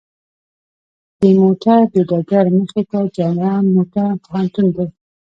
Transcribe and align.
د 1.19 1.21
موته 1.39 1.75
د 1.93 1.95
ډګر 2.09 2.45
مخې 2.57 2.83
ته 2.89 2.99
جامعه 3.15 3.57
موته 3.73 4.05
پوهنتون 4.23 4.67
دی. 4.75 4.87